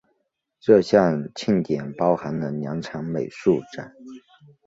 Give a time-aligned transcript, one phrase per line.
[0.59, 3.93] 这项庆典包含了两场美术展。